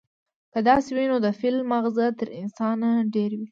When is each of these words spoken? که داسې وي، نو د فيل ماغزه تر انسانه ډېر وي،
که 0.53 0.59
داسې 0.67 0.89
وي، 0.95 1.05
نو 1.11 1.17
د 1.25 1.27
فيل 1.39 1.57
ماغزه 1.71 2.05
تر 2.19 2.27
انسانه 2.41 2.89
ډېر 3.13 3.31
وي، 3.39 3.47